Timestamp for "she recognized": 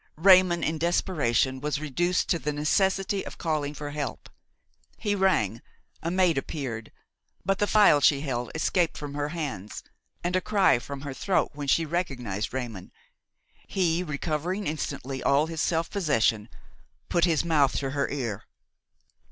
11.67-12.51